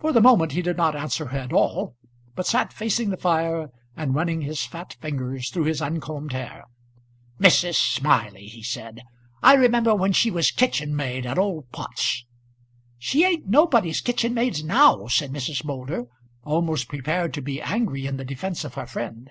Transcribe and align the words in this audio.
For 0.00 0.12
the 0.12 0.20
moment 0.20 0.50
he 0.50 0.62
did 0.62 0.76
not 0.76 0.96
answer 0.96 1.26
her 1.26 1.38
at 1.38 1.52
all, 1.52 1.94
but 2.34 2.44
sat 2.44 2.72
facing 2.72 3.10
the 3.10 3.16
fire, 3.16 3.68
and 3.96 4.12
running 4.12 4.40
his 4.42 4.64
fat 4.64 4.96
fingers 5.00 5.48
through 5.48 5.66
his 5.66 5.80
uncombed 5.80 6.32
hair. 6.32 6.64
"Mrs. 7.38 7.76
Smiley!" 7.76 8.46
he 8.48 8.64
said; 8.64 9.02
"I 9.44 9.54
remember 9.54 9.94
when 9.94 10.12
she 10.12 10.28
was 10.28 10.50
kitchen 10.50 10.96
maid 10.96 11.24
at 11.24 11.38
old 11.38 11.70
Pott's." 11.70 12.24
"She 12.98 13.24
ain't 13.24 13.46
nobody's 13.46 14.00
kitchen 14.00 14.34
maid 14.34 14.64
now," 14.64 15.06
said 15.06 15.30
Mrs. 15.32 15.64
Moulder, 15.64 16.06
almost 16.42 16.88
prepared 16.88 17.32
to 17.34 17.40
be 17.40 17.62
angry 17.62 18.06
in 18.08 18.16
the 18.16 18.24
defence 18.24 18.64
of 18.64 18.74
her 18.74 18.86
friend. 18.86 19.30